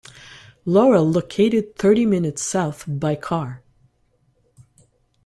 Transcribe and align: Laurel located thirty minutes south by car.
Laurel 0.65 1.07
located 1.11 1.75
thirty 1.75 2.07
minutes 2.07 2.41
south 2.41 2.85
by 2.87 3.13
car. 3.13 3.61